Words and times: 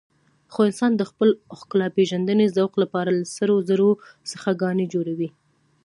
خو 0.53 0.59
انسان 0.69 0.91
د 0.97 1.03
خپل 1.09 1.29
ښکلاپېژندنې 1.59 2.45
ذوق 2.57 2.73
لپاره 2.83 3.09
له 3.19 3.25
سرو 3.35 3.55
زرو 3.69 3.89
څخه 4.31 4.49
ګاڼې 4.61 4.85
جوړوي. 4.93 5.29